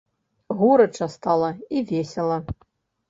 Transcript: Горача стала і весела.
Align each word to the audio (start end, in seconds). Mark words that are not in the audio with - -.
Горача 0.61 1.07
стала 1.17 1.49
і 1.69 1.83
весела. 1.91 2.45